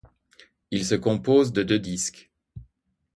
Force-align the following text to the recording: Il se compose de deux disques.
Il 0.71 0.83
se 0.83 0.95
compose 0.95 1.53
de 1.53 1.61
deux 1.61 1.77
disques. 1.77 2.31